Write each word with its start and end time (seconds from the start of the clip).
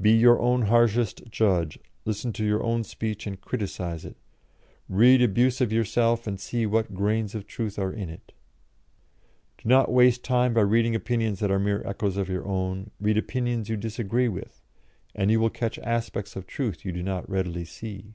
"Be 0.00 0.10
your 0.10 0.40
own 0.40 0.62
harshest 0.62 1.22
judge, 1.30 1.78
listen 2.04 2.32
to 2.32 2.44
your 2.44 2.60
own 2.60 2.82
speech 2.82 3.24
and 3.24 3.40
criticise 3.40 4.04
it; 4.04 4.16
read 4.88 5.22
abuse 5.22 5.60
of 5.60 5.72
yourself 5.72 6.26
and 6.26 6.40
see 6.40 6.66
what 6.66 6.92
grains 6.92 7.36
of 7.36 7.46
truth 7.46 7.78
are 7.78 7.92
in 7.92 8.08
it." 8.10 8.32
"Do 9.58 9.68
not 9.68 9.92
waste 9.92 10.24
time 10.24 10.54
by 10.54 10.62
reading 10.62 10.96
opinions 10.96 11.38
that 11.38 11.52
are 11.52 11.60
mere 11.60 11.86
echoes 11.86 12.16
of 12.16 12.28
your 12.28 12.48
own; 12.48 12.90
read 13.00 13.16
opinions 13.16 13.68
you 13.68 13.76
disagree 13.76 14.26
with, 14.26 14.60
and 15.14 15.30
you 15.30 15.38
will 15.38 15.50
catch 15.50 15.78
aspects 15.78 16.34
of 16.34 16.48
truth 16.48 16.84
you 16.84 16.90
do 16.90 17.04
not 17.04 17.30
readily 17.30 17.64
see." 17.64 18.14